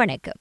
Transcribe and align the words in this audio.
வணக்கம். 0.00 0.36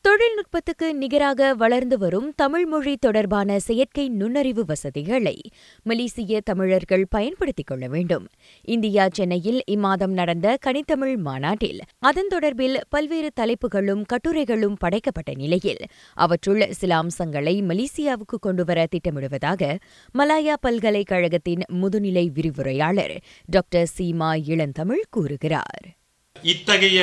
தொழில்நுட்பத்துக்கு 0.00 0.94
நிகராக 0.94 1.54
வளர்ந்து 1.54 1.98
வரும் 1.98 2.32
தமிழ் 2.36 2.66
மொழி 2.66 2.96
தொடர்பான 2.96 3.58
செயற்கை 3.58 4.08
நுண்ணறிவு 4.08 4.64
வசதிகளை 4.64 5.50
மலேசிய 5.82 6.40
தமிழர்கள் 6.40 7.06
பயன்படுத்திக் 7.10 7.66
கொள்ள 7.66 7.88
வேண்டும். 7.88 8.26
இந்தியா 8.62 9.08
சென்னையில் 9.12 9.62
இம்மாதம் 9.70 10.12
நடந்த 10.12 10.56
கனித்தமிழ் 10.60 11.16
மாநாட்டில் 11.16 11.80
அதன் 11.98 12.28
தொடர்பில் 12.34 12.80
பல்வேறு 12.88 13.30
தலைப்புகளும் 13.40 14.02
கட்டுரைகளும் 14.06 14.76
படைக்கப்பட்ட 14.78 15.34
நிலையில் 15.34 15.86
அவற்றுள் 16.14 16.72
சில 16.72 16.96
அம்சங்களை 16.96 17.62
மலேசியாவுக்கு 17.62 18.38
கொண்டுவர 18.40 18.86
திட்டமிடுவதாக 18.86 19.78
மலாயா 20.18 20.52
பல்கலைக்கழகத்தின் 20.60 21.60
முதுநிலை 21.72 22.28
விரிவுரையாளர் 22.32 23.20
டாக்டர் 23.44 23.90
சீமா 23.98 24.48
இளந்தமிழ் 24.50 25.02
கூறுகிறார். 25.10 25.98
இத்தகைய 26.42 27.00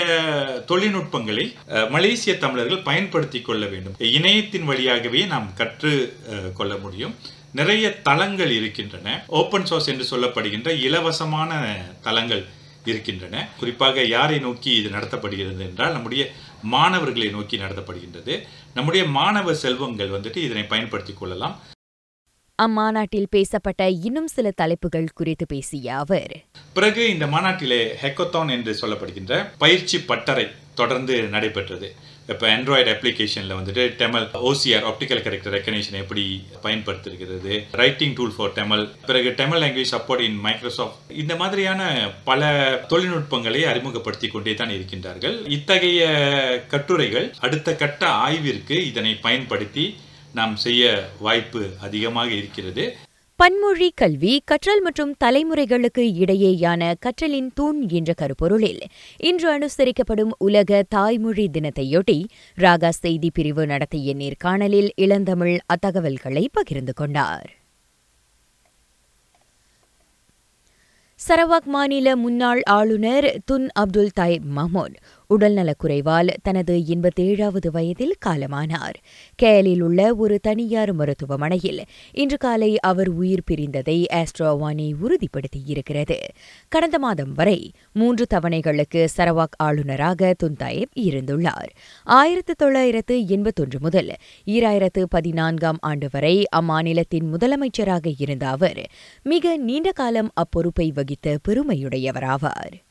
தொழில்நுட்பங்களை 0.66 1.54
மலேசிய 1.90 2.38
தமிழர்கள் 2.38 2.86
பயன்படுத்தி 2.90 3.42
கொள்ள 3.42 3.66
வேண்டும். 3.66 3.96
இணையத்தின் 3.98 4.66
வழியாகவே 4.66 5.26
நாம் 5.26 5.54
கற்று 5.54 6.18
கொள்ள 6.54 6.76
முடியும். 6.76 7.16
நிறைய 7.54 8.02
தளங்கள் 8.02 8.52
இருக்கின்றன. 8.52 9.24
ஓப்பன் 9.28 9.66
சோர்ஸ் 9.66 9.88
என்று 9.88 10.06
சொல்லப்படுகின்ற 10.12 10.70
இலவசமான 10.88 11.52
தளங்கள் 12.02 12.44
இருக்கின்றன. 12.86 13.48
குறிப்பாக 13.60 14.04
யாரை 14.16 14.40
நோக்கி 14.40 14.72
இது 14.80 14.90
நடத்தப்படுகிறது 14.90 15.64
என்றால் 15.70 15.92
நம்முடைய 15.92 16.32
மாணவர்களை 16.76 17.30
நோக்கி 17.30 17.58
நடத்தப்படுகின்றது. 17.58 18.36
நம்முடைய 18.74 19.06
மாணவ 19.20 19.54
செல்வங்கள் 19.54 20.16
வந்துட்டு 20.18 20.38
இதனை 20.38 20.64
பயன்படுத்திக் 20.64 21.20
கொள்ளலாம். 21.20 21.58
அம்மாநாட்டில் 22.64 23.28
பேசப்பட்ட 23.34 23.82
இன்னும் 24.08 24.30
சில 24.36 24.48
தலைப்புகள் 24.60 25.10
குறித்து 25.20 25.46
பேசிய 25.52 25.98
அவர் 26.04 26.34
பிறகு 26.78 27.02
இந்த 27.12 27.26
மாநாட்டிலே 27.34 27.82
ஹெக்கோத்தான் 28.04 28.52
என்று 28.56 28.72
சொல்லப்படுகின்ற 28.80 29.34
பயிற்சி 29.64 29.98
பட்டறை 30.12 30.46
தொடர்ந்து 30.80 31.16
நடைபெற்றது. 31.34 31.88
இப்போ 32.32 32.46
ஆண்ட்ராய்டு 32.54 32.90
அப்ளிகேஷனில் 32.94 33.56
வந்துட்டு 33.58 33.84
Tamil 34.00 34.26
OCR 34.50 34.88
optical 34.90 35.22
character 35.28 35.56
recognition 35.58 36.00
எப்படி 36.02 36.24
பயன்படுத்திருக்கிறது 36.66 37.54
ரைட்டிங் 37.82 38.16
டூல் 38.18 38.34
ஃபார் 38.38 38.56
டெமல் 38.58 38.84
பிறகு 39.10 39.30
Tamil 39.40 39.62
language 39.64 39.94
support 39.94 40.26
in 40.28 40.42
Microsoft 40.48 41.14
இந்த 41.24 41.36
மாதிரியான 41.42 41.92
பல 42.32 42.50
தொழில்நுட்பங்களை 42.94 43.62
அறிமுகப்படுத்தி 43.74 44.30
கொண்டே 44.34 44.56
தான் 44.64 44.76
இருக்கின்றார்கள். 44.78 45.38
இத்தகைய 45.58 46.10
கட்டுரைகள் 46.74 47.30
அடுத்த 47.48 47.76
கட்ட 47.84 48.04
ஆய்விற்கு 48.26 48.80
இதனை 48.92 49.16
பயன்படுத்தி 49.28 49.86
நாம் 50.34 50.56
செய்ய 50.56 51.10
வாய்ப்பு 51.20 51.70
அதிகமாக 51.82 52.30
இருக்கிறது. 52.30 52.96
பன்மொழி 53.36 53.92
கல்வி 53.96 54.42
கற்றல் 54.46 54.82
மற்றும் 54.82 55.16
தலைமுறைகளுக்கு 55.24 55.98
இடையேயான 55.98 56.94
கற்றலின் 57.00 57.52
தூண் 57.54 57.88
என்ற 57.88 58.14
கருப்பொருளில் 58.14 58.80
இன்று 59.18 59.60
அனுசரிக்கப்படும் 59.60 60.30
உலக 60.38 60.84
தாய்மொழி 60.90 61.50
தினத்தையொட்டி 61.54 62.24
ராகா 62.58 62.90
செய்தி 62.90 63.32
பிரிவு 63.34 63.66
நடத்திய 63.66 64.16
நேர்காணலில் 64.16 64.90
இளந்தமிழ் 64.96 65.58
அத்தகவல்களை 65.66 66.46
பகிர்ந்து 66.52 66.94
கொண்டார். 66.94 67.56
சரவாக் 71.28 71.66
மாநில 71.66 72.16
முன்னாள் 72.16 72.64
ஆளுநர் 72.64 73.42
துன் 73.52 73.68
அப்துல் 73.74 74.10
தாயிப் 74.20 74.44
மஹமூத் 74.56 74.96
உடல்நலக்குறைவால் 75.34 76.30
தனது 76.44 76.84
எண்பத்தேழாவது 76.88 77.68
வயதில் 77.72 78.16
காலமானார். 78.26 78.94
கேலில் 79.36 79.82
உள்ள 79.82 80.16
ஒரு 80.16 80.40
தனியார் 80.40 80.94
மருத்துவமனையில் 80.94 81.84
இன்று 82.12 82.38
காலை 82.38 82.80
அவர் 82.80 83.10
உயிர் 83.10 83.44
பிரிந்ததை 83.52 84.06
ஆஸ்ட்ரோவானி 84.14 84.94
உறுதிப்படுத்தியிருக்கிறது. 85.04 86.18
கடந்த 86.68 87.00
மாதம் 87.00 87.34
வரை 87.34 87.72
மூன்று 87.94 88.26
தவணைகளுக்கு 88.34 89.08
சரவாக் 89.18 89.56
ஆளுநராக 89.58 90.34
துன்தாயப் 90.44 90.94
இருந்துள்ளார். 91.00 91.70
ஆயிரத்து 92.04 92.56
தொள்ளாயிரத்து 92.56 93.28
எண்பத்தொன்று 93.28 93.80
முதல் 93.80 94.14
ஈராயிரத்து 94.46 95.04
பதினான்காம் 95.10 95.78
ஆண்டு 95.80 96.08
வரை 96.12 96.46
அம்மாநிலத்தின் 96.56 97.30
முதலமைச்சராக 97.34 98.14
இருந்த 98.18 98.48
அவர் 98.48 98.90
மிக 99.24 99.58
நீண்ட 99.58 99.92
காலம் 99.92 100.32
அப்பொறுப்பை 100.34 100.92
வகித்த 100.92 101.38
பெருமையுடையவராவார். 101.48 102.86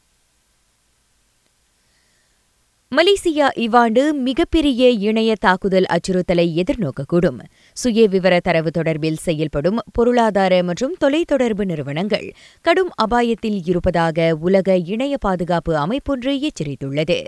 மலேசியா 2.97 3.47
இவ்வாண்டு 3.55 4.15
மிகப்பெரிய 4.15 4.89
இணைய 4.89 5.35
தாக்குதல் 5.39 5.87
அச்சுறுத்தலை 5.89 6.45
எதிர்நோக்கக்கூடும். 6.61 7.39
சுய 7.73 8.07
விவர 8.07 8.41
தரவு 8.41 8.71
தொடர்பில் 8.79 9.19
செயல்படும் 9.27 9.79
பொருளாதார 9.93 10.63
மற்றும் 10.63 10.95
தொலைத்தொடர்பு 11.05 11.65
நிறுவனங்கள் 11.65 12.33
கடும் 12.61 12.91
அபாயத்தில் 13.05 13.59
இருப்பதாக 13.65 14.37
உலக 14.41 14.77
இணைய 14.77 15.17
பாதுகாப்பு 15.17 15.75
அமைப்பொன்று 15.77 16.49
எச்சரித்துள்ளது. 16.49 17.19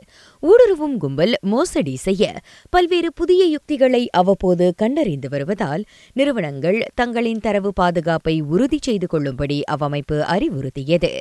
ஊடுருவும் 0.42 0.96
கும்பல் 0.96 1.34
மோசடி 1.40 1.96
செய்ய 1.96 2.36
பல்வேறு 2.70 3.12
புதிய 3.12 3.44
யுக்திகளை 3.44 4.08
அவ்வப்போது 4.10 4.74
கண்டறிந்து 4.76 5.28
வருவதால் 5.28 5.84
நிறுவனங்கள் 6.12 6.80
தங்களின் 6.94 7.40
தரவு 7.40 7.72
பாதுகாப்பை 7.72 8.40
உறுதி 8.40 8.78
செய்து 8.82 9.06
கொள்ளும்படி 9.06 9.62
அவ்வமைப்பு 9.70 10.20
அறிவுறுத்தியது. 10.36 11.12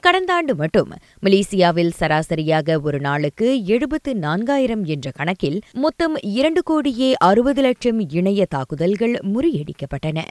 கடந்த 0.00 0.32
ஆண்டு 0.32 0.54
மட்டும் 0.54 0.92
மலேசியாவில் 1.22 1.96
சராசரியாக 2.00 2.80
ஒரு 2.80 3.00
நாளுக்கு 3.00 3.64
எழுபது 3.64 3.92
இருபத்து 3.94 4.28
நான்காயிரம் 4.28 4.84
என்ற 4.84 5.10
கணக்கில் 5.10 5.60
மொத்தம் 5.72 6.14
இரண்டு 6.22 6.62
கோடியே 6.62 7.14
அறுபது 7.14 7.62
லட்சம் 7.62 8.08
இணைய 8.08 8.46
தாக்குதல்கள் 8.46 9.12
முறியடிக்கப்பட்டன. 9.34 10.22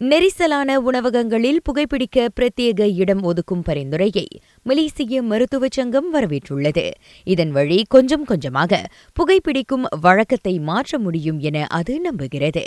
நெரிசலான 0.00 0.74
உணவகங்களில் 0.76 1.60
புகைப்பிடிக்க 1.62 2.28
பிரத்யேக 2.40 2.94
இடம் 2.94 3.22
ஒதுக்கும் 3.22 3.62
பரிந்துரையை 3.64 4.26
மலேசிய 4.62 5.22
மருத்துவச் 5.22 5.70
சங்கம் 5.70 6.14
வரவேற்றுள்ளது. 6.14 6.90
இதன் 7.24 7.50
வழி 7.50 7.84
கொஞ்சம் 7.88 8.24
கொஞ்சமாக 8.24 8.88
புகைப்பிடிக்கும் 9.12 9.86
வழக்கத்தை 10.00 10.58
மாற்ற 10.58 10.98
முடியும் 10.98 11.38
என 11.38 11.66
அது 11.66 12.00
நம்புகிறது. 12.10 12.64